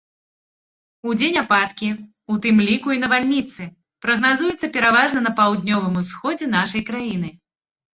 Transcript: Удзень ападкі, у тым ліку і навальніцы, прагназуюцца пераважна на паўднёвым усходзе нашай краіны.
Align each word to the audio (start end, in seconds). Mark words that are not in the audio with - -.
Удзень 1.11 1.37
ападкі, 1.41 1.89
у 2.33 2.39
тым 2.47 2.65
ліку 2.69 2.89
і 2.97 2.99
навальніцы, 3.05 3.71
прагназуюцца 4.09 4.75
пераважна 4.75 5.19
на 5.31 5.37
паўднёвым 5.45 6.05
усходзе 6.05 6.55
нашай 6.61 6.81
краіны. 6.95 7.29